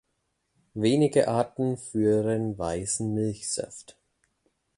Wenige 0.73 1.27
Arten 1.27 1.77
führen 1.77 2.57
weißen 2.57 3.13
Milchsaft. 3.13 3.97